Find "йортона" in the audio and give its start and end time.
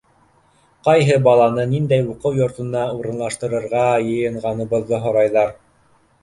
2.39-2.81